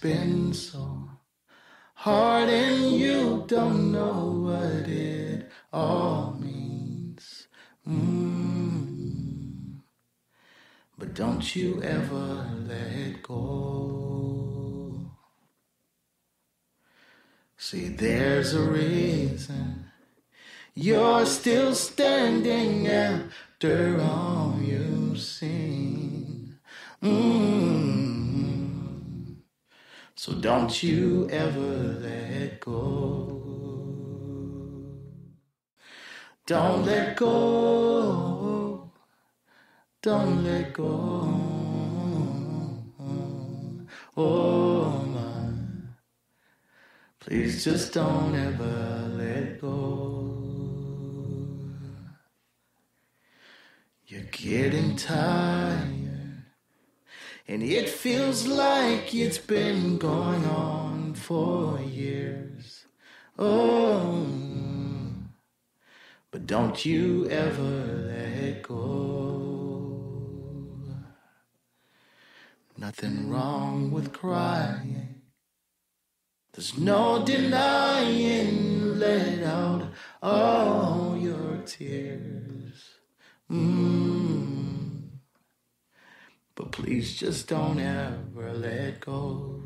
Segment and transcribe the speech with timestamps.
[0.00, 1.08] Been so
[1.94, 7.48] hard and you don't know what it all means.
[7.88, 9.80] Mm.
[10.96, 15.12] But don't you ever let go.
[17.56, 19.90] See, there's a reason
[20.74, 26.58] you're still standing after all you've seen.
[27.02, 28.17] Mm.
[30.18, 31.60] So don't you ever
[32.02, 33.38] let go.
[36.44, 38.90] Don't let go.
[40.02, 40.90] Don't let go.
[44.16, 45.52] Oh my.
[47.20, 50.34] Please just don't ever let go.
[54.08, 56.07] You're getting tired.
[57.50, 62.84] And it feels like it's been going on for years.
[63.38, 64.26] Oh,
[66.30, 69.98] but don't you ever let go.
[72.76, 75.22] Nothing wrong with crying.
[76.52, 79.84] There's no denying, let out
[80.22, 82.98] all your tears.
[83.50, 84.17] Mm.
[86.78, 89.60] Please just don't ever let go.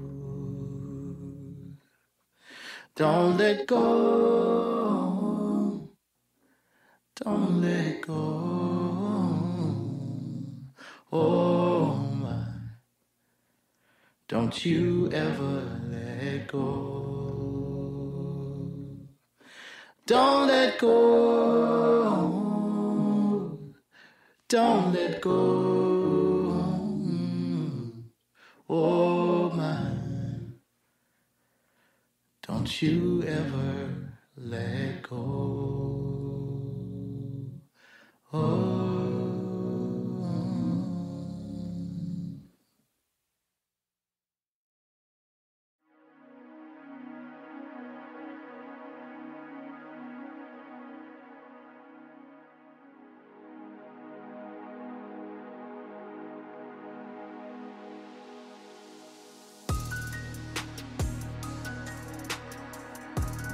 [2.96, 3.86] Don't let go.
[7.16, 8.14] Don't let go.
[11.12, 12.46] Oh my.
[14.26, 16.62] Don't you ever let go.
[20.06, 20.88] Don't let go.
[24.48, 26.01] Don't let go.
[28.74, 29.76] Oh my.
[32.48, 33.91] Don't you ever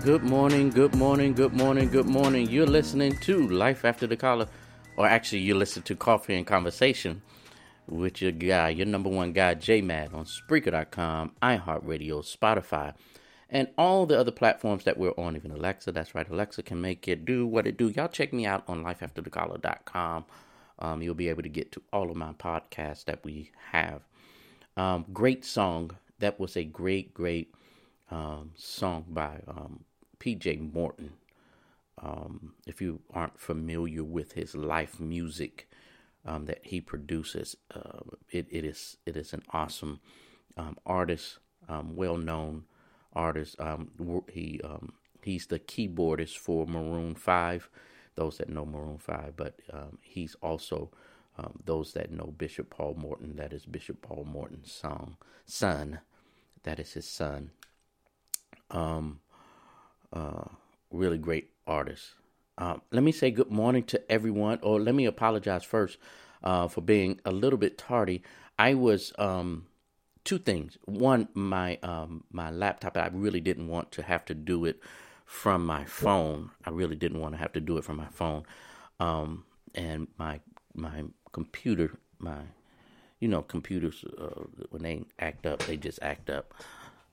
[0.09, 2.49] Good morning, good morning, good morning, good morning.
[2.49, 4.49] You're listening to Life After the Collar,
[4.97, 7.21] or actually, you listen to Coffee and Conversation
[7.87, 12.95] with your guy, your number one guy, J Mad, on Spreaker.com, iHeartRadio, Spotify,
[13.51, 15.93] and all the other platforms that we're on, even Alexa.
[15.93, 17.91] That's right, Alexa can make it do what it do.
[17.91, 20.25] Y'all check me out on LifeAfterTheCollar.com.
[20.79, 24.01] Um, you'll be able to get to all of my podcasts that we have.
[24.75, 25.91] Um, great song.
[26.19, 27.53] That was a great, great
[28.11, 29.85] um, song by um,
[30.19, 30.56] P.J.
[30.56, 31.12] Morton.
[32.00, 35.69] Um, if you aren't familiar with his life music
[36.25, 38.00] um, that he produces, uh,
[38.31, 40.00] it, it is it is an awesome
[40.56, 41.38] um, artist,
[41.69, 42.65] um, well known
[43.12, 43.59] artist.
[43.61, 43.91] Um,
[44.31, 44.93] he um,
[45.23, 47.69] he's the keyboardist for Maroon Five.
[48.15, 49.59] Those that know Maroon Five, but
[50.00, 50.91] he's also
[51.65, 53.37] those that know Bishop Paul Morton.
[53.37, 55.17] That is Bishop Paul Morton's song
[55.47, 56.00] son.
[56.62, 57.50] That is his son.
[58.70, 59.20] Um,
[60.12, 60.44] uh,
[60.90, 62.14] really great artist.
[62.56, 65.99] Um, let me say good morning to everyone, or let me apologize first
[66.43, 68.22] uh, for being a little bit tardy.
[68.58, 69.66] I was um,
[70.25, 70.76] two things.
[70.84, 72.96] One, my um, my laptop.
[72.96, 74.81] I really didn't want to have to do it
[75.25, 76.50] from my phone.
[76.64, 78.44] I really didn't want to have to do it from my phone.
[78.99, 79.44] Um,
[79.75, 80.40] and my
[80.75, 82.40] my computer, my
[83.20, 86.55] you know computers uh, when they act up, they just act up.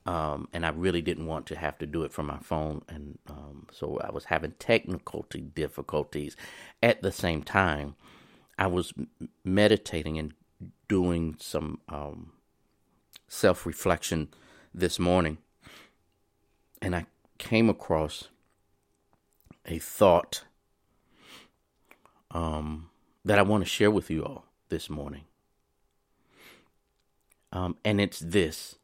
[0.05, 3.17] Um, and I really didn't want to have to do it from my phone, and
[3.27, 5.25] um, so I was having technical
[5.55, 6.35] difficulties.
[6.83, 7.95] At the same time,
[8.57, 8.93] I was
[9.43, 10.33] meditating and
[10.87, 12.33] doing some um,
[13.27, 14.29] self reflection
[14.75, 15.39] this morning,
[16.83, 17.07] and I
[17.39, 18.29] came across
[19.65, 20.43] a thought
[22.31, 22.89] um,
[23.23, 25.23] that I want to share with you all this morning.
[27.51, 28.75] Um, and it's this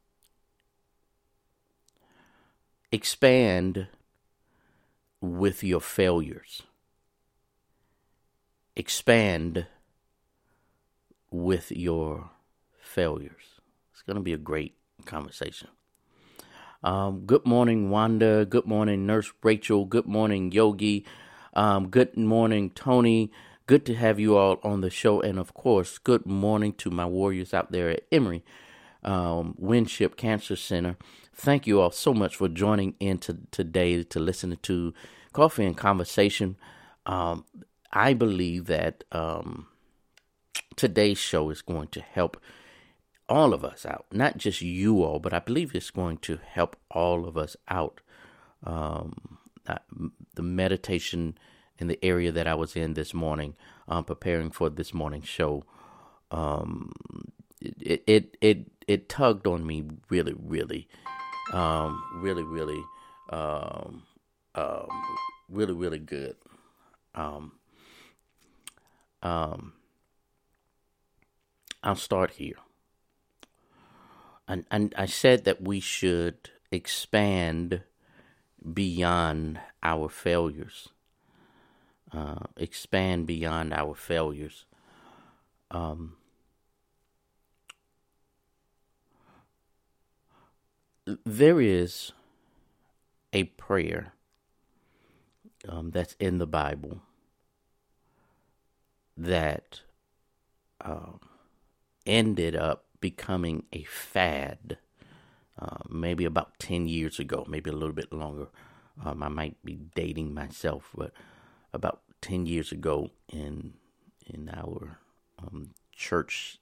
[2.91, 3.87] expand
[5.21, 6.63] with your failures,
[8.75, 9.67] expand
[11.29, 12.31] with your
[12.79, 13.61] failures.
[13.93, 15.69] It's going to be a great conversation.
[16.83, 18.45] Um, good morning, Wanda.
[18.45, 19.85] Good morning, Nurse Rachel.
[19.85, 21.05] Good morning, Yogi.
[21.53, 23.31] Um, good morning, Tony.
[23.67, 25.21] Good to have you all on the show.
[25.21, 28.43] And of course, good morning to my warriors out there at Emory
[29.03, 30.97] um, Winship Cancer Center.
[31.41, 34.93] Thank you all so much for joining in to, today to listen to
[35.33, 36.55] Coffee and Conversation.
[37.07, 37.45] Um,
[37.91, 39.65] I believe that um,
[40.75, 42.39] today's show is going to help
[43.27, 46.75] all of us out, not just you all, but I believe it's going to help
[46.91, 48.01] all of us out.
[48.63, 49.39] Um,
[50.35, 51.39] the meditation
[51.79, 53.55] in the area that I was in this morning,
[53.87, 55.63] um, preparing for this morning's show,
[56.29, 56.93] um,
[57.59, 60.87] it, it it it tugged on me really, really,
[61.53, 62.83] um, really, really,
[63.29, 64.03] um,
[64.55, 64.87] um,
[65.49, 66.35] really, really good.
[67.15, 67.53] Um,
[69.21, 69.73] um,
[71.83, 72.57] I'll start here.
[74.47, 77.83] And, and I said that we should expand
[78.73, 80.89] beyond our failures.
[82.11, 84.65] Uh, expand beyond our failures.
[85.69, 86.17] Um,
[91.25, 92.11] there is
[93.33, 94.13] a prayer
[95.67, 97.01] um, that's in the Bible
[99.17, 99.81] that
[100.81, 101.19] um,
[102.05, 104.77] ended up becoming a fad
[105.59, 108.47] uh, maybe about 10 years ago, maybe a little bit longer.
[109.03, 111.11] Um, I might be dating myself, but
[111.73, 113.73] about 10 years ago in
[114.25, 114.99] in our
[115.39, 116.59] um, church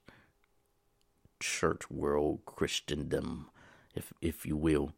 [1.39, 3.49] church world Christendom,
[3.99, 4.93] if if you will,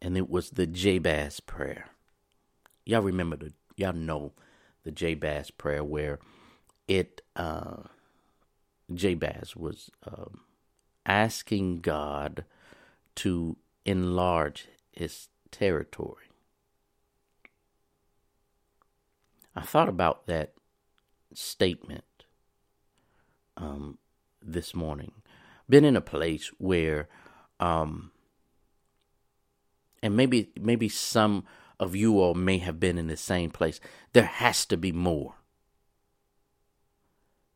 [0.00, 1.90] and it was the Jabez prayer.
[2.84, 4.32] Y'all remember the y'all know
[4.84, 6.18] the Jabez prayer where
[6.86, 7.82] it uh,
[8.94, 10.40] Jabez was um,
[11.04, 12.44] asking God
[13.16, 16.24] to enlarge his territory.
[19.54, 20.52] I thought about that
[21.32, 22.04] statement
[23.56, 23.98] um,
[24.42, 25.12] this morning.
[25.68, 27.08] Been in a place where,
[27.58, 28.12] um,
[30.06, 31.44] and maybe maybe some
[31.78, 33.80] of you all may have been in the same place.
[34.12, 35.34] There has to be more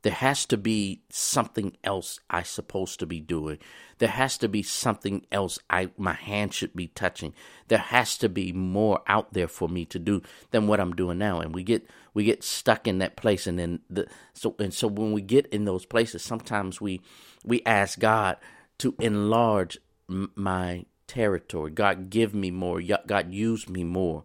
[0.02, 3.58] there has to be something else I supposed to be doing.
[3.98, 7.34] There has to be something else I my hand should be touching.
[7.68, 11.18] There has to be more out there for me to do than what I'm doing
[11.18, 11.40] now.
[11.40, 14.88] And we get we get stuck in that place and then the so and so
[14.88, 17.02] when we get in those places sometimes we
[17.44, 18.38] we ask God
[18.78, 19.78] to enlarge
[20.08, 21.72] my territory.
[21.72, 22.80] God give me more.
[23.06, 24.22] God use me more.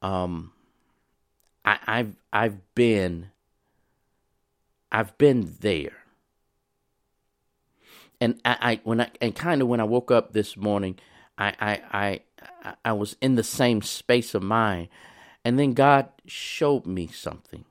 [0.00, 0.52] Um
[1.64, 3.30] I I've I've been
[4.90, 5.98] I've been there.
[8.20, 10.98] And I, I when I and kind of when I woke up this morning,
[11.36, 11.52] I,
[11.92, 12.20] I
[12.64, 14.88] I I was in the same space of mind,
[15.44, 17.64] and then God showed me something.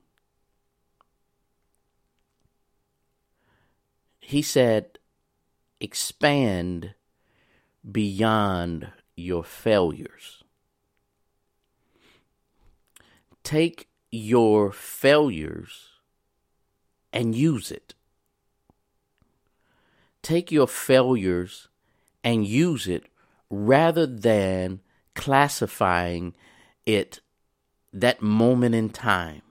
[4.20, 5.00] He said,
[5.80, 6.95] "Expand
[7.92, 10.44] beyond your failures.
[13.44, 15.96] Take your failures."
[17.16, 17.96] and use it.
[20.22, 21.70] Take your failures
[22.24, 23.06] and use it
[23.50, 24.82] rather than
[25.16, 26.36] classifying
[26.86, 27.22] it
[27.94, 29.42] that moment in time.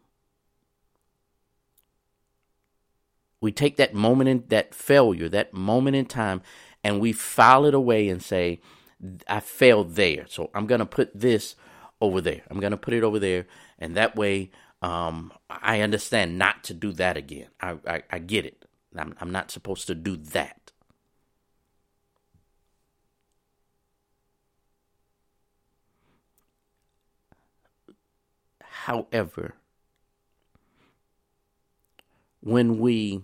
[3.41, 6.43] We take that moment in that failure, that moment in time,
[6.85, 8.61] and we file it away and say,
[9.27, 10.27] I failed there.
[10.29, 11.57] So I'm going to put this
[12.01, 12.43] over there.
[12.51, 13.47] I'm going to put it over there.
[13.79, 14.51] And that way,
[14.83, 17.49] um, I understand not to do that again.
[17.61, 18.67] I, I, I get it.
[18.97, 20.73] I'm, I'm not supposed to do that.
[28.61, 29.55] However,
[32.41, 33.23] when we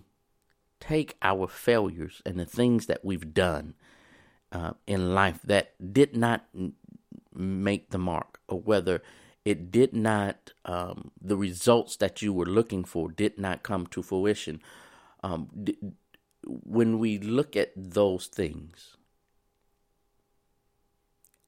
[0.81, 3.75] take our failures and the things that we've done
[4.51, 6.45] uh, in life that did not
[7.33, 9.01] make the mark, or whether
[9.45, 14.03] it did not, um, the results that you were looking for did not come to
[14.03, 14.61] fruition.
[15.23, 15.77] Um, d-
[16.43, 18.97] when we look at those things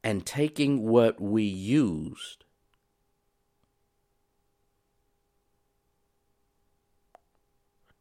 [0.04, 2.46] and taking what we used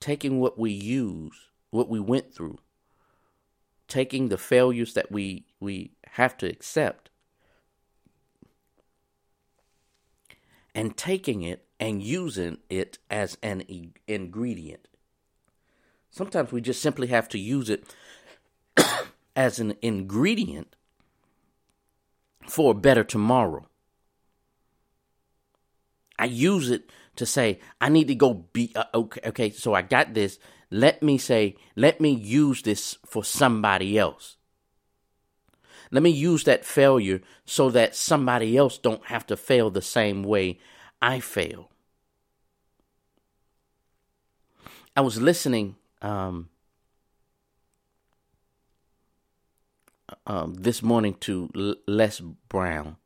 [0.02, 2.58] taking what we use, what we went through,
[3.86, 7.08] taking the failures that we we have to accept
[10.74, 14.88] and taking it and using it as an e- ingredient.
[16.10, 17.94] Sometimes we just simply have to use it
[19.36, 20.74] as an ingredient
[22.48, 23.68] for a better tomorrow.
[26.18, 29.82] I use it to say, I need to go be, uh, okay, okay, so I
[29.82, 30.38] got this.
[30.70, 34.36] Let me say, let me use this for somebody else.
[35.90, 40.22] Let me use that failure so that somebody else don't have to fail the same
[40.22, 40.58] way
[41.02, 41.70] I fail.
[44.96, 46.48] I was listening um,
[50.26, 52.96] um, this morning to L- Les Brown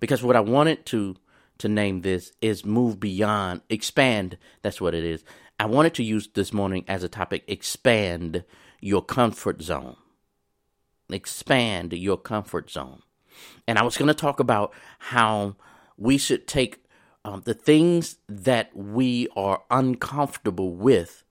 [0.00, 1.16] because what I wanted to
[1.58, 4.38] to name this is move beyond, expand.
[4.62, 5.24] That's what it is.
[5.58, 8.44] I wanted to use this morning as a topic expand
[8.80, 9.96] your comfort zone.
[11.08, 13.02] Expand your comfort zone.
[13.66, 15.56] And I was going to talk about how
[15.96, 16.84] we should take
[17.24, 21.24] um, the things that we are uncomfortable with,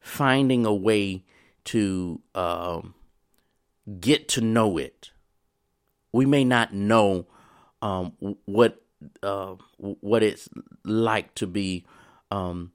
[0.00, 1.24] finding a way
[1.64, 2.94] to um,
[4.00, 5.10] get to know it.
[6.12, 7.26] We may not know
[7.82, 8.14] um,
[8.46, 8.82] what
[9.22, 10.48] uh, what it's
[10.84, 11.84] like to be
[12.30, 12.72] um,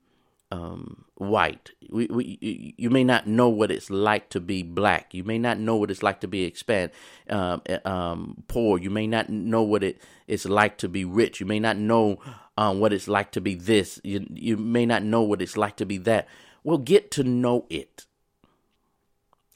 [0.51, 1.71] um, white.
[1.89, 5.13] We, we, you may not know what it's like to be black.
[5.13, 6.91] You may not know what it's like to be expand
[7.29, 8.77] um, um, poor.
[8.77, 11.39] You may not know what it is like to be rich.
[11.39, 12.19] You may not know
[12.57, 13.99] um, what it's like to be this.
[14.03, 16.27] You, you may not know what it's like to be that.
[16.63, 18.05] Well, get to know it.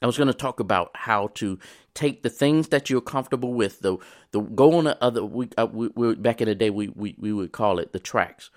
[0.01, 1.57] I was going to talk about how to
[1.93, 3.97] take the things that you're comfortable with, the
[4.31, 5.25] the go on the other.
[5.25, 7.99] We, uh, we, we back in the day we, we we would call it the
[7.99, 8.51] tracks.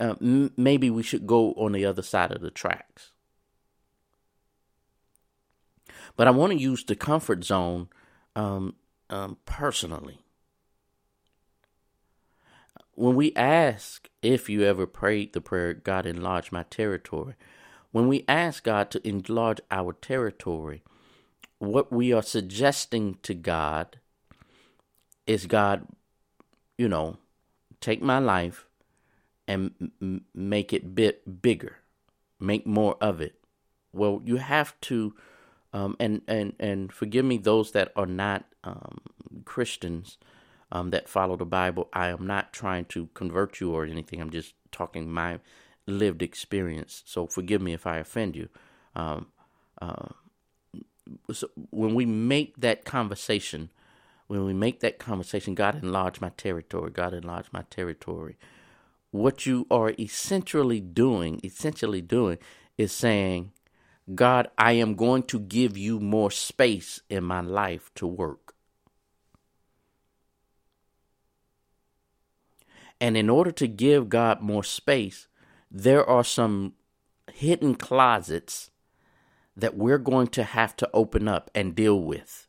[0.00, 3.12] Uh, m- maybe we should go on the other side of the tracks.
[6.16, 7.88] But I want to use the comfort zone
[8.36, 8.74] um,
[9.10, 10.20] um, personally.
[12.92, 17.34] When we ask if you ever prayed the prayer, God enlarge my territory,
[17.94, 20.82] when we ask God to enlarge our territory,
[21.60, 24.00] what we are suggesting to God
[25.28, 25.86] is God,
[26.76, 27.18] you know,
[27.80, 28.66] take my life
[29.46, 31.76] and m- make it bit bigger,
[32.40, 33.36] make more of it.
[33.92, 35.14] Well, you have to,
[35.72, 38.98] um, and and and forgive me those that are not um,
[39.44, 40.18] Christians
[40.72, 41.88] um, that follow the Bible.
[41.92, 44.20] I am not trying to convert you or anything.
[44.20, 45.38] I'm just talking my
[45.86, 47.02] lived experience.
[47.06, 48.48] So forgive me if I offend you.
[48.94, 49.26] Um,
[49.80, 50.08] uh,
[51.32, 53.70] so when we make that conversation,
[54.26, 56.90] when we make that conversation, God enlarge my territory.
[56.90, 58.36] God enlarge my territory.
[59.10, 62.38] What you are essentially doing, essentially doing,
[62.76, 63.52] is saying,
[64.14, 68.54] God, I am going to give you more space in my life to work.
[73.00, 75.28] And in order to give God more space,
[75.76, 76.74] there are some
[77.32, 78.70] hidden closets
[79.56, 82.46] that we're going to have to open up and deal with.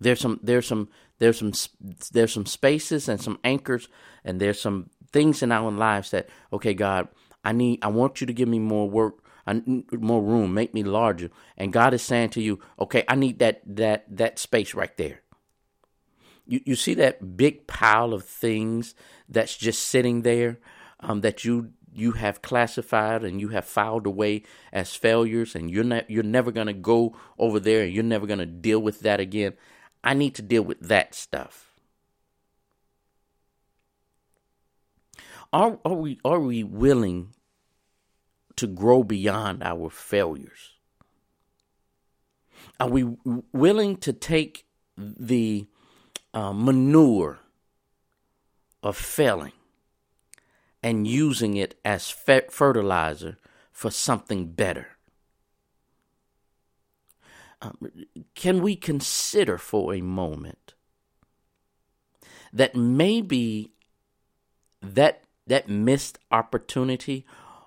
[0.00, 1.52] There's some there's some there's some
[2.12, 3.88] there's some spaces and some anchors
[4.24, 7.08] and there's some things in our lives that okay God,
[7.44, 9.22] I need I want you to give me more work,
[9.92, 11.30] more room, make me larger.
[11.56, 15.20] And God is saying to you, okay, I need that that that space right there.
[16.50, 18.96] You you see that big pile of things
[19.28, 20.58] that's just sitting there
[20.98, 24.42] um, that you you have classified and you have filed away
[24.72, 28.26] as failures and you're not you're never going to go over there and you're never
[28.26, 29.54] going to deal with that again.
[30.02, 31.70] I need to deal with that stuff.
[35.52, 37.32] Are, are we are we willing
[38.56, 40.74] to grow beyond our failures?
[42.80, 43.04] Are we
[43.52, 44.64] willing to take
[44.96, 45.66] the
[46.34, 47.40] uh, manure
[48.82, 49.52] of failing
[50.82, 53.36] and using it as fertilizer
[53.72, 54.96] for something better.
[57.62, 57.76] um,
[58.34, 60.74] can we consider for a moment
[62.52, 63.72] that maybe
[64.82, 67.26] that that missed opportunity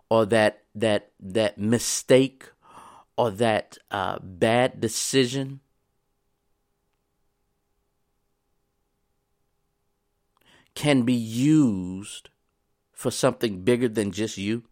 [0.10, 2.50] or that that that mistake
[3.18, 5.60] or that uh, bad decision
[10.76, 12.30] can be used
[12.92, 14.64] for something bigger than just you?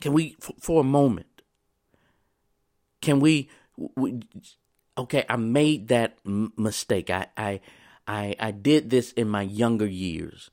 [0.00, 1.42] Can we, for, a moment,
[3.00, 3.48] can we,
[3.96, 4.20] we,
[4.98, 7.10] okay, I made that m- mistake.
[7.10, 7.60] I, I,
[8.06, 10.50] I, I did this in my younger years.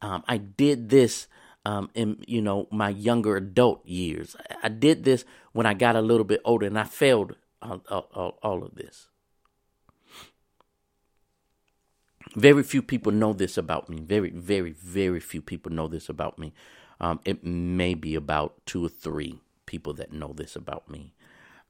[0.00, 1.26] Um, I did this
[1.64, 4.36] um, in you know my younger adult years.
[4.62, 8.38] I, did this when I got a little bit older, and I failed all, all,
[8.42, 9.08] all of this.
[12.36, 13.98] Very few people know this about me.
[13.98, 16.52] Very, very, very few people know this about me.
[17.00, 21.14] Um, it may be about two or three people that know this about me.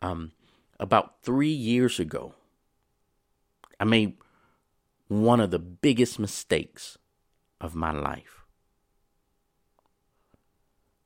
[0.02, 0.32] Um,
[0.80, 2.34] about three years ago,
[3.78, 4.14] I made
[5.06, 6.98] one of the biggest mistakes
[7.60, 8.44] of my life.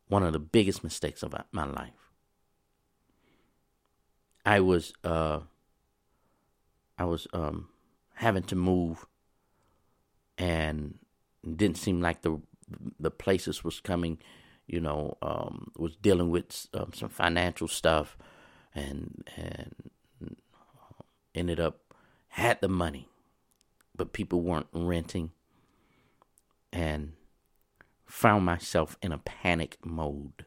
[0.09, 2.11] One of the biggest mistakes of my life.
[4.45, 5.40] I was uh,
[6.99, 7.69] I was um,
[8.14, 9.07] having to move,
[10.41, 10.99] and
[11.45, 12.41] didn't seem like the
[12.99, 14.19] the places was coming.
[14.67, 18.17] You know, um, was dealing with um, some financial stuff,
[18.75, 19.75] and and
[21.35, 21.81] ended up
[22.29, 23.09] had the money,
[23.95, 25.33] but people weren't renting,
[26.73, 27.13] and
[28.07, 30.47] found myself in a panic mode.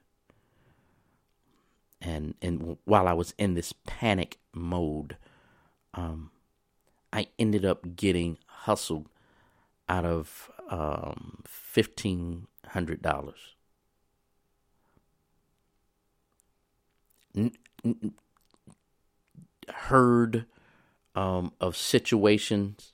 [2.01, 5.17] And and while I was in this panic mode,
[5.93, 6.31] um,
[7.11, 9.07] I ended up getting hustled
[9.89, 13.55] out of um, fifteen hundred dollars.
[19.69, 20.45] Heard
[21.15, 22.93] um, of situations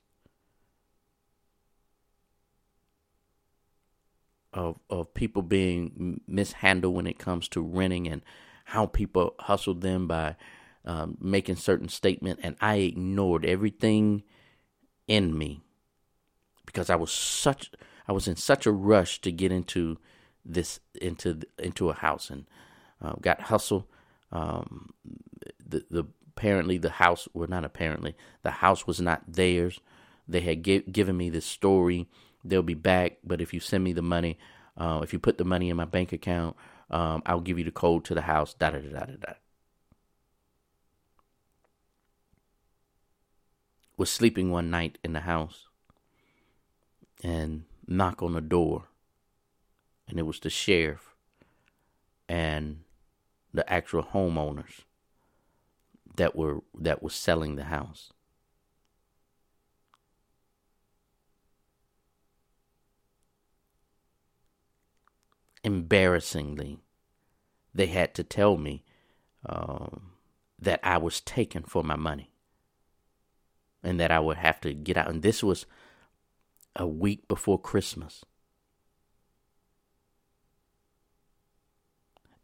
[4.54, 8.22] of of people being mishandled when it comes to renting and
[8.66, 10.36] how people hustled them by
[10.86, 14.24] um, making certain statement, and I ignored everything
[15.08, 15.62] in me
[16.70, 17.72] because I was such
[18.08, 19.98] I was in such a rush to get into
[20.46, 22.46] this into into a house and
[23.02, 23.86] uh, got hustled.
[24.32, 24.92] Um,
[25.68, 26.04] the the
[26.38, 29.80] apparently the house well not apparently the house was not theirs.
[30.28, 32.08] They had give, given me this story.
[32.46, 34.38] They'll be back, but if you send me the money,
[34.78, 36.56] uh, if you put the money in my bank account,
[36.92, 38.54] um, I'll give you the code to the house.
[38.54, 39.34] Da da da da da.
[43.98, 45.69] Was sleeping one night in the house
[47.24, 48.86] and knock on the door,
[50.08, 51.16] and it was the sheriff
[52.28, 52.82] and
[53.54, 54.84] the actual homeowners
[56.16, 58.12] that were that was selling the house.
[65.64, 66.80] Embarrassingly,
[67.74, 68.84] they had to tell me
[69.46, 70.12] um,
[70.58, 72.32] that I was taken for my money
[73.84, 75.10] and that I would have to get out.
[75.10, 75.66] And this was
[76.76, 78.24] a week before Christmas.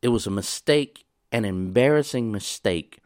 [0.01, 2.99] It was a mistake, an embarrassing mistake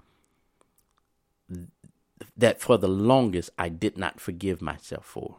[2.36, 5.38] that for the longest I did not forgive myself for.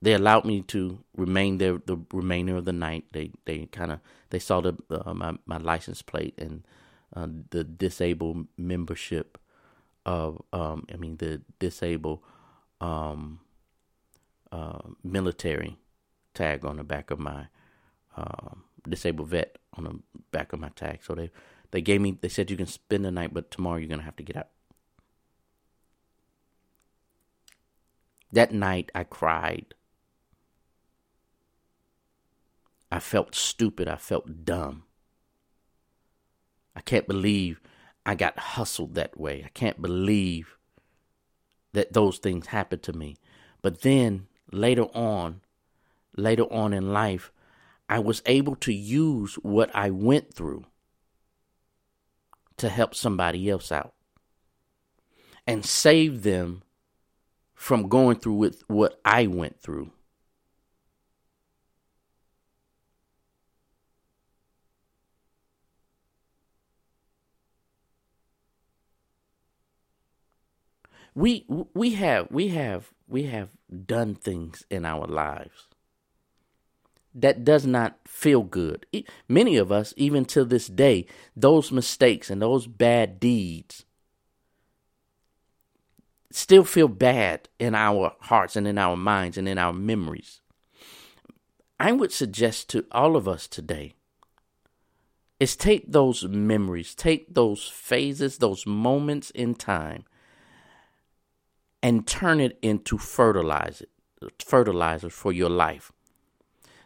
[0.00, 3.04] They allowed me to remain there the remainder of the night.
[3.12, 6.66] They they kind of they saw the uh, my my license plate and
[7.14, 9.38] uh, the disabled membership
[10.04, 12.20] of um I mean the disabled
[12.80, 13.40] um
[14.52, 15.78] uh, military
[16.34, 17.46] tag on the back of my
[18.16, 18.54] uh,
[18.86, 19.98] disabled vet on the
[20.30, 21.00] back of my tag.
[21.02, 21.30] So they
[21.70, 24.16] they gave me they said you can spend the night, but tomorrow you're gonna have
[24.16, 24.48] to get out.
[28.30, 29.74] That night I cried.
[32.90, 33.88] I felt stupid.
[33.88, 34.84] I felt dumb.
[36.76, 37.60] I can't believe
[38.04, 39.42] I got hustled that way.
[39.44, 40.56] I can't believe
[41.72, 43.16] that those things happened to me.
[43.62, 45.40] But then later on,
[46.16, 47.32] later on in life,
[47.88, 50.64] I was able to use what I went through
[52.56, 53.94] to help somebody else out
[55.46, 56.62] and save them
[57.54, 59.92] from going through with what I went through.
[71.14, 71.44] We
[71.74, 73.50] we have we have we have
[73.86, 75.68] done things in our lives
[77.14, 78.86] that does not feel good.
[79.28, 83.84] Many of us, even to this day, those mistakes and those bad deeds
[86.30, 90.40] still feel bad in our hearts and in our minds and in our memories.
[91.78, 93.94] I would suggest to all of us today
[95.38, 100.04] is take those memories, take those phases, those moments in time,
[101.82, 103.86] and turn it into fertilizer,
[104.38, 105.92] fertilizer for your life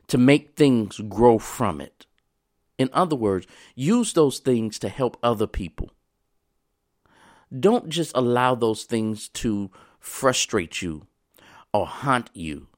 [0.08, 2.06] to make things grow from it.
[2.78, 5.90] In other words, use those things to help other people.
[7.58, 11.06] Don't just allow those things to frustrate you
[11.72, 12.68] or haunt you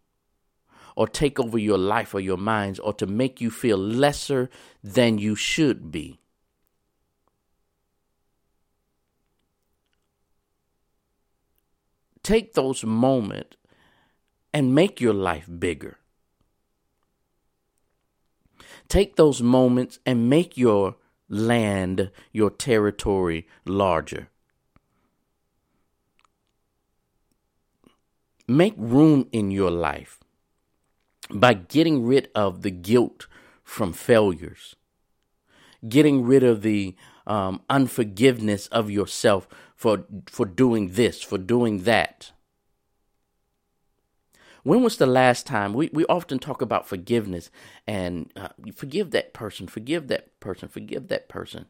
[0.97, 4.51] or take over your life or your minds or to make you feel lesser
[4.83, 6.19] than you should be.
[12.29, 13.57] Take those moments
[14.53, 15.97] and make your life bigger.
[18.87, 20.97] Take those moments and make your
[21.31, 24.29] land, your territory larger.
[28.47, 30.21] Make room in your life
[31.31, 33.27] by getting rid of the guilt
[33.65, 34.77] from failures,
[35.89, 36.95] getting rid of the
[37.27, 42.33] um, unforgiveness of yourself for for doing this, for doing that.
[44.65, 47.49] When was the last time we, we often talk about forgiveness
[47.87, 51.67] and uh, forgive that person, forgive that person, forgive that person?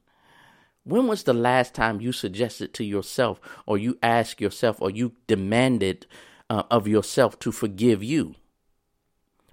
[0.85, 5.13] When was the last time you suggested to yourself, or you asked yourself, or you
[5.27, 6.07] demanded
[6.49, 8.37] uh, of yourself to forgive you?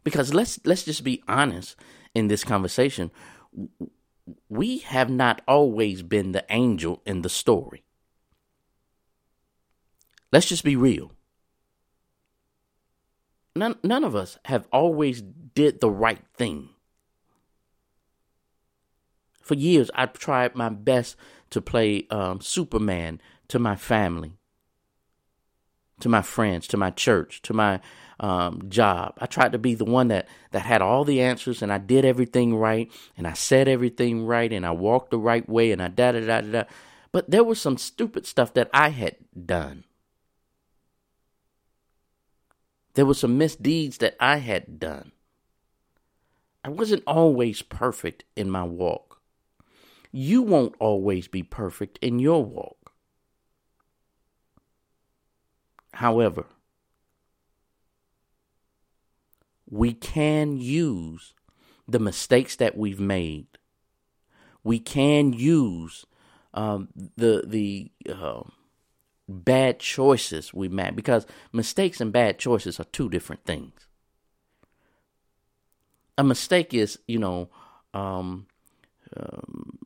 [0.06, 1.76] Because let's let's just be honest
[2.16, 3.12] in this conversation.
[4.48, 7.85] We have not always been the angel in the story.
[10.32, 11.12] Let's just be real.
[13.56, 16.70] None none of us have always did the right thing.
[19.42, 21.16] For years, I've tried my best
[21.52, 24.34] to play um, Superman to my family,
[26.00, 27.80] to my friends, to my church, to my
[28.20, 29.14] um, job.
[29.20, 32.04] I tried to be the one that that had all the answers, and I did
[32.04, 35.88] everything right, and I said everything right, and I walked the right way, and I
[35.88, 36.64] da da da da.
[37.12, 39.86] But there was some stupid stuff that I had done.
[42.96, 45.12] There were some misdeeds that I had done.
[46.64, 49.22] I wasn't always perfect in my walk.
[50.12, 52.94] You won't always be perfect in your walk.
[55.94, 56.46] However,
[59.70, 61.34] we can use
[61.88, 63.48] the mistakes that we've made.
[64.64, 66.06] We can use
[66.54, 68.44] um, the the uh,
[69.28, 73.88] bad choices we made because mistakes and bad choices are two different things.
[76.18, 77.50] A mistake is, you know,
[77.94, 78.48] um,
[79.18, 79.80] um,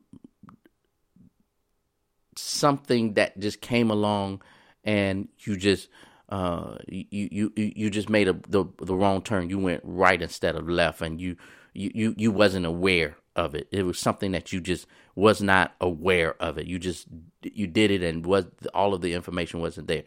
[2.36, 4.42] something that just came along
[4.84, 5.88] and you just
[6.28, 9.50] uh, you you you just made a, the the wrong turn.
[9.50, 11.36] You went right instead of left, and you
[11.74, 13.68] you you wasn't aware of it.
[13.72, 16.66] It was something that you just was not aware of it.
[16.66, 17.08] You just
[17.42, 20.04] you did it, and was all of the information wasn't there.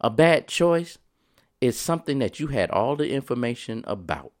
[0.00, 0.98] A bad choice
[1.60, 4.32] is something that you had all the information about.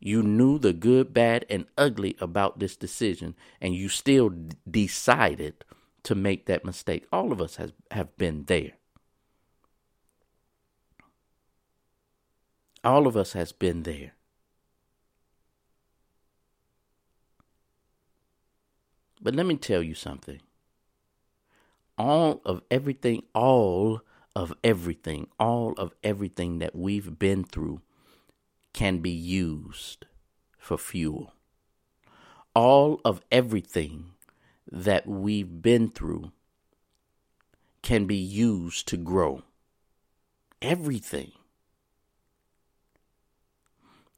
[0.00, 5.64] You knew the good, bad, and ugly about this decision, and you still d- decided
[6.02, 7.06] to make that mistake.
[7.12, 8.72] All of us has have been there.
[12.82, 14.12] All of us has been there.
[19.20, 20.40] But let me tell you something.
[21.96, 24.02] All of everything, all
[24.36, 27.80] of everything, all of everything that we've been through
[28.72, 30.06] can be used
[30.56, 31.32] for fuel.
[32.54, 34.12] All of everything
[34.70, 36.30] that we've been through
[37.82, 39.42] can be used to grow.
[40.60, 41.32] Everything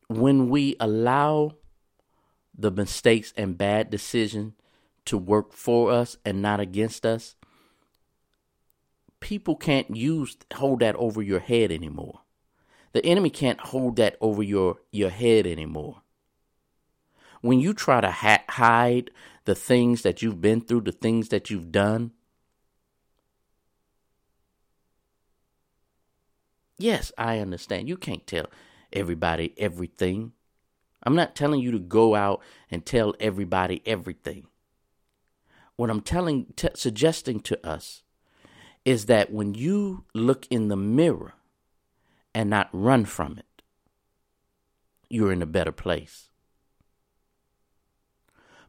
[0.09, 1.55] when we allow
[2.59, 4.55] the mistakes and bad decisions
[5.07, 7.37] to work for us and not against us,
[9.21, 12.21] people can't use hold that over your head anymore.
[12.93, 16.03] The enemy can't hold that over your your head anymore.
[17.41, 19.11] When you try to ha- hide
[19.45, 22.13] the things that you've been through, the things that you've done,
[26.79, 27.89] yes, I understand.
[27.89, 28.47] You can't tell
[28.93, 30.33] everybody everything.
[31.03, 34.50] I'm not telling you to go out and tell everybody everything.
[35.81, 38.03] What I'm telling, t- suggesting to us
[38.85, 41.33] is that when you look in the mirror
[42.35, 43.63] and not run from it,
[45.09, 46.29] you're in a better place.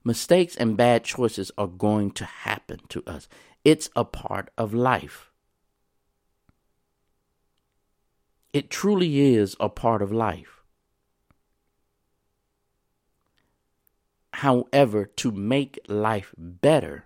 [0.06, 3.28] Mistakes and bad choices are going to happen to us.
[3.65, 5.32] It's a part of life.
[8.54, 10.61] It truly is a part of life.
[14.34, 17.06] However, to make life better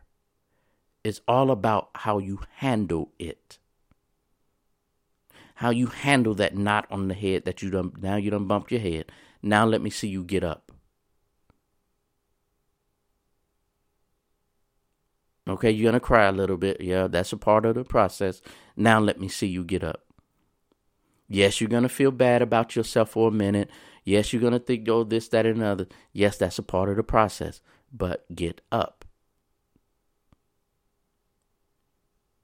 [1.03, 3.59] is all about how you handle it.
[5.55, 8.71] How you handle that knot on the head that you done now you done bumped
[8.71, 9.11] your head.
[9.41, 10.71] Now let me see you get up.
[15.47, 16.81] Okay, you're gonna cry a little bit.
[16.81, 18.41] Yeah, that's a part of the process.
[18.75, 20.01] Now let me see you get up.
[21.27, 23.69] Yes, you're gonna feel bad about yourself for a minute.
[24.05, 25.87] Yes, you're gonna think, oh, this, that, and another.
[26.13, 27.59] Yes, that's a part of the process.
[27.91, 29.03] But get up.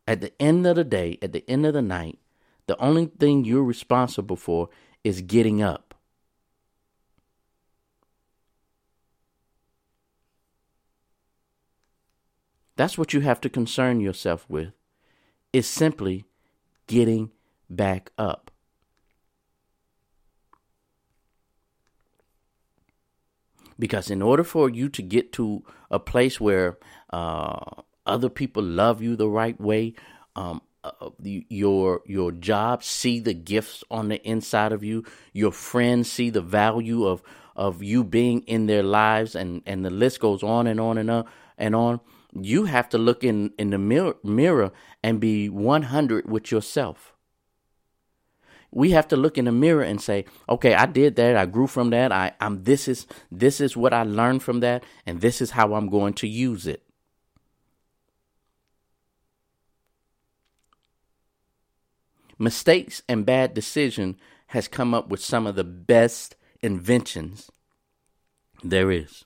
[0.07, 2.19] At the end of the day, at the end of the night,
[2.67, 4.69] the only thing you're responsible for
[5.03, 5.93] is getting up.
[12.75, 14.73] That's what you have to concern yourself with,
[15.53, 16.25] is simply
[16.87, 17.31] getting
[17.69, 18.50] back up.
[23.81, 26.77] Because in order for you to get to a place where
[27.09, 29.95] uh, other people love you the right way,
[30.35, 36.11] um, uh, your your job see the gifts on the inside of you, your friends
[36.11, 37.23] see the value of
[37.55, 41.09] of you being in their lives, and and the list goes on and on and
[41.09, 41.25] on
[41.57, 41.99] and on
[42.39, 44.71] you have to look in, in the mirror, mirror
[45.03, 47.13] and be 100 with yourself.
[48.71, 51.35] We have to look in the mirror and say, okay, I did that.
[51.35, 52.11] I grew from that.
[52.11, 55.73] I, I'm this is this is what I learned from that, and this is how
[55.73, 56.83] I'm going to use it.
[62.39, 67.51] Mistakes and bad decision has come up with some of the best inventions
[68.63, 69.25] there is.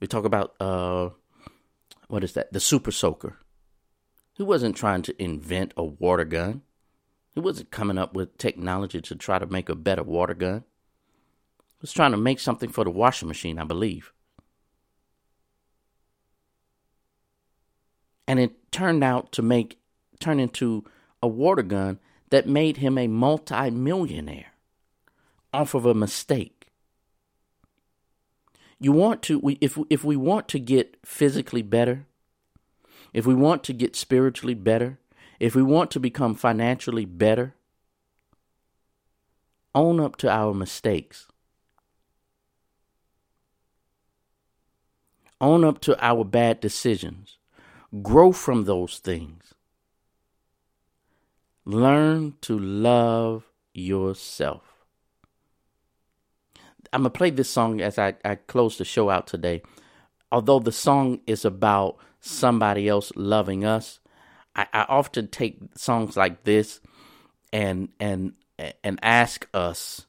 [0.00, 1.10] We talk about uh,
[2.08, 2.52] what is that?
[2.52, 3.38] The Super Soaker.
[4.34, 6.62] He wasn't trying to invent a water gun.
[7.32, 10.64] He wasn't coming up with technology to try to make a better water gun.
[11.58, 14.12] He was trying to make something for the washing machine, I believe.
[18.26, 19.78] And it turned out to make
[20.20, 20.84] turn into
[21.22, 24.52] a water gun that made him a multi-millionaire
[25.52, 26.58] off of a mistake
[28.78, 32.06] you want to we, if if we want to get physically better,
[33.12, 34.98] if we want to get spiritually better,
[35.40, 37.54] if we want to become financially better,
[39.74, 41.28] own up to our mistakes.
[45.40, 47.38] Own up to our bad decisions.
[48.02, 49.54] Grow from those things.
[51.64, 54.84] Learn to love yourself.
[56.92, 59.62] I'm gonna play this song as I, I close the show out today.
[60.32, 64.00] Although the song is about somebody else loving us,
[64.58, 66.80] I, I often take songs like this
[67.52, 68.32] and and
[68.82, 70.06] and ask us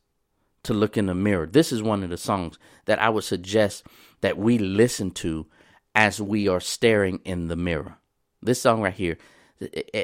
[0.63, 1.45] to look in the mirror.
[1.45, 3.85] This is one of the songs that I would suggest
[4.21, 5.45] that we listen to
[5.93, 7.97] as we are staring in the mirror.
[8.41, 9.17] This song right here,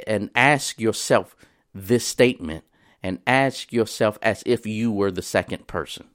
[0.07, 1.35] and ask yourself
[1.73, 2.63] this statement,
[3.01, 6.07] and ask yourself as if you were the second person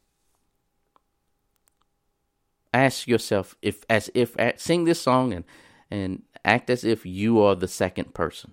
[2.72, 5.44] ask yourself if as if sing this song and
[5.90, 8.52] and act as if you are the second person.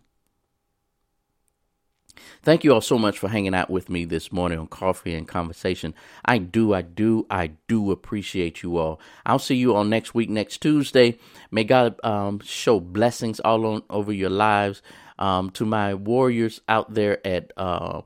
[2.41, 5.27] Thank you all so much for hanging out with me this morning on Coffee and
[5.27, 5.93] Conversation.
[6.25, 8.99] I do, I do, I do appreciate you all.
[9.25, 11.17] I'll see you all next week, next Tuesday.
[11.51, 14.81] May God um, show blessings all on over your lives.
[15.19, 18.01] Um, to my warriors out there at uh,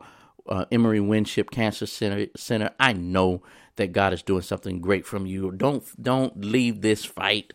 [0.47, 3.43] uh, Emory Winship Cancer Center, Center, I know
[3.75, 5.51] that God is doing something great from you.
[5.51, 7.53] Don't don't leave this fight.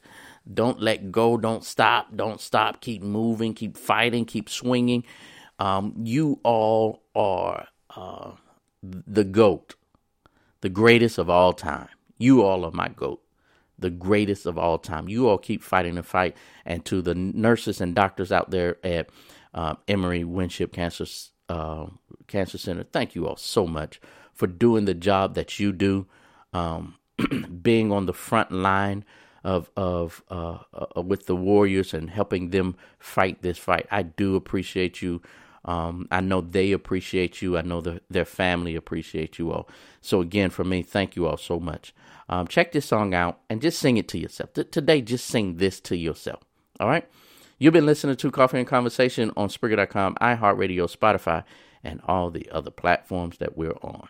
[0.53, 1.37] Don't let go.
[1.37, 2.15] Don't stop.
[2.15, 2.81] Don't stop.
[2.81, 3.55] Keep moving.
[3.55, 4.25] Keep fighting.
[4.25, 5.05] Keep swinging.
[5.59, 8.33] Um, you all are uh,
[8.83, 9.75] the goat,
[10.61, 11.89] the greatest of all time.
[12.19, 13.23] You all are my goat,
[13.79, 15.09] the greatest of all time.
[15.09, 16.37] You all keep fighting the fight.
[16.65, 19.09] And to the nurses and doctors out there at
[19.55, 21.07] uh, Emory Winship Cancer
[21.49, 21.87] uh,
[22.27, 24.01] Cancer Center, thank you all so much
[24.35, 26.07] for doing the job that you do,
[26.53, 26.97] um,
[27.63, 29.05] being on the front line
[29.47, 33.87] of of uh, uh, with the Warriors and helping them fight this fight.
[33.91, 35.23] I do appreciate you.
[35.65, 37.57] Um, I know they appreciate you.
[37.57, 39.69] I know the, their family appreciate you all.
[40.01, 41.95] So again, for me, thank you all so much.
[42.29, 44.53] Um, check this song out and just sing it to yourself.
[44.53, 46.43] T- today, just sing this to yourself.
[46.81, 47.09] All right.
[47.59, 51.45] You've been listening to Coffee and Conversation on Spreaker.com, iHeartRadio, Spotify,
[51.83, 54.09] and all the other platforms that we're on.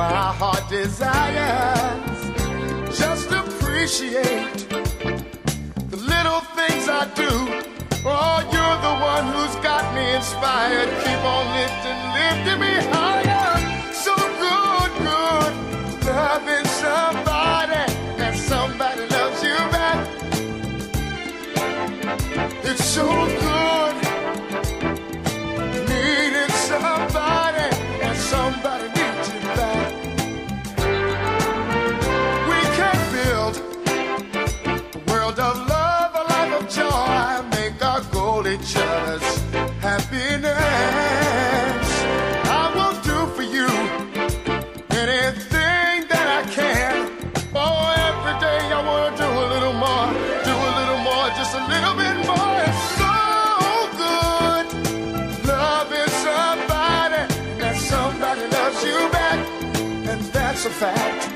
[0.00, 2.20] My heart desires.
[2.98, 4.66] Just appreciate
[5.92, 7.32] the little things I do.
[8.08, 10.88] Oh, you're the one who's got me inspired.
[11.04, 12.49] Keep on lifting, lifting
[60.80, 61.29] fact.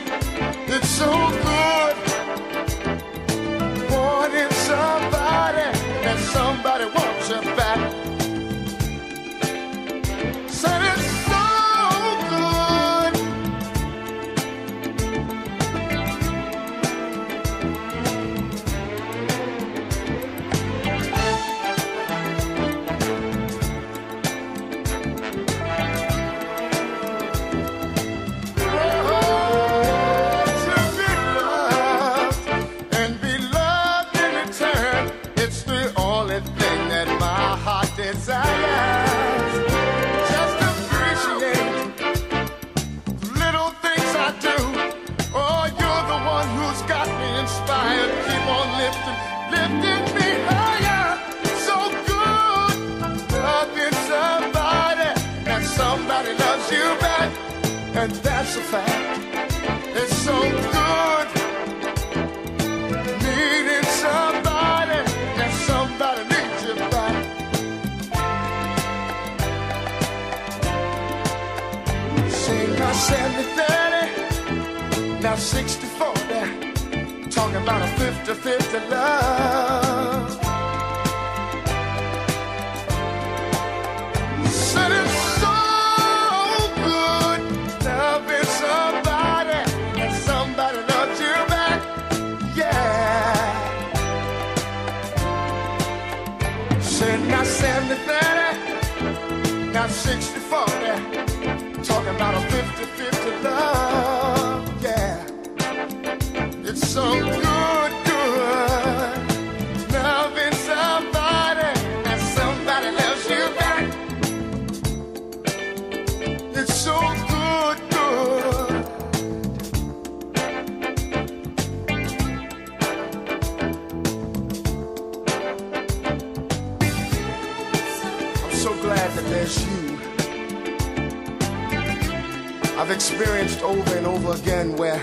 [134.14, 135.00] Over again where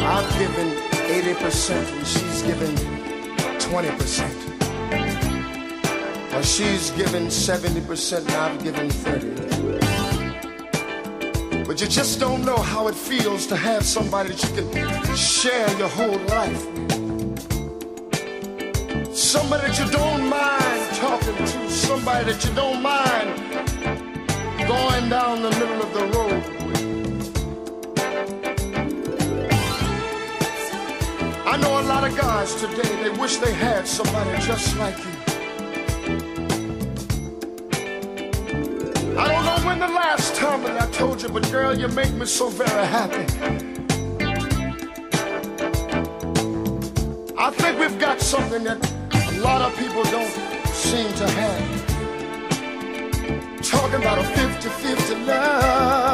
[0.00, 0.68] I've given
[1.10, 2.76] 80% and she's given
[3.58, 6.32] 20%.
[6.32, 11.64] Or she's given 70% and I've given 30.
[11.64, 15.68] But you just don't know how it feels to have somebody that you can share
[15.76, 16.62] your whole life.
[19.12, 23.34] Somebody that you don't mind talking to, somebody that you don't mind
[24.68, 26.19] going down the middle of the road
[31.50, 35.10] I know a lot of guys today, they wish they had somebody just like you.
[39.18, 42.12] I don't know when the last time that I told you, but girl, you make
[42.14, 43.26] me so very happy.
[47.36, 48.78] I think we've got something that
[49.12, 50.32] a lot of people don't
[50.72, 51.80] seem to have.
[53.60, 56.09] Talking about a 50 50 love.